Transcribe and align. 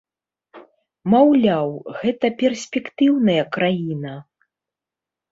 Маўляў, 1.13 1.67
гэта 1.99 2.31
перспектыўная 2.41 3.43
краіна. 3.57 4.13